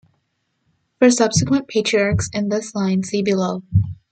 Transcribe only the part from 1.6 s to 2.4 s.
patriarchs